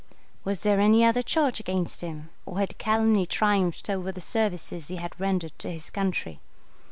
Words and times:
Was 0.43 0.61
there 0.61 0.79
any 0.79 1.05
other 1.05 1.21
charge 1.21 1.59
against 1.59 2.01
him, 2.01 2.31
or 2.47 2.57
had 2.57 2.79
calumny 2.79 3.27
triumphed 3.27 3.87
over 3.87 4.11
the 4.11 4.19
services 4.19 4.87
he 4.87 4.95
had 4.95 5.19
rendered 5.19 5.53
to 5.59 5.69
his 5.71 5.91
country? 5.91 6.39